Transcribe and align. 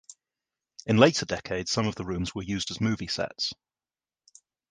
In 0.87 0.97
later 0.97 1.27
decades 1.27 1.69
some 1.69 1.85
of 1.85 1.93
the 1.93 2.03
rooms 2.03 2.33
were 2.33 2.41
used 2.41 2.71
as 2.71 2.81
movie 2.81 3.05
sets. 3.05 3.53